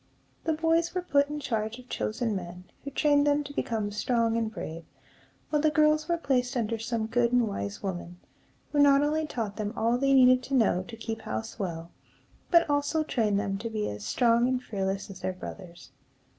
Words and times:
The 0.45 0.53
boys 0.53 0.95
were 0.95 1.03
put 1.03 1.29
in 1.29 1.39
charge 1.39 1.77
of 1.77 1.87
chosen 1.87 2.35
men, 2.35 2.63
who 2.83 2.89
trained 2.89 3.27
them 3.27 3.43
to 3.43 3.53
become 3.53 3.91
strong 3.91 4.35
and 4.35 4.51
brave; 4.51 4.83
while 5.51 5.61
the 5.61 5.69
girls 5.69 6.09
were 6.09 6.17
placed 6.17 6.57
under 6.57 6.79
some 6.79 7.05
good 7.05 7.31
and 7.31 7.47
wise 7.47 7.83
woman, 7.83 8.19
who 8.71 8.79
not 8.79 9.03
only 9.03 9.27
taught 9.27 9.57
them 9.57 9.71
all 9.77 9.99
they 9.99 10.15
needed 10.15 10.41
to 10.45 10.55
know 10.55 10.81
to 10.87 10.97
keep 10.97 11.21
house 11.21 11.59
well, 11.59 11.91
but 12.49 12.67
also 12.67 13.03
trained 13.03 13.39
them 13.39 13.59
to 13.59 13.69
be 13.69 13.87
as 13.91 14.03
strong 14.03 14.47
and 14.47 14.63
fearless 14.63 15.11
as 15.11 15.19
their 15.19 15.33
brothers. 15.33 15.91